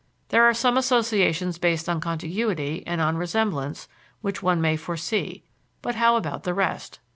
[0.29, 3.87] There are some associations based on contiguity and on resemblance
[4.21, 5.43] which one may foresee,
[5.83, 6.97] but how about the rest?